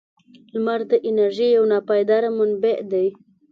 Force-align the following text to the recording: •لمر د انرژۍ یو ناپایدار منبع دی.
•لمر 0.53 0.79
د 0.91 0.93
انرژۍ 1.07 1.49
یو 1.57 1.63
ناپایدار 1.71 2.23
منبع 2.37 2.77
دی. 2.91 3.07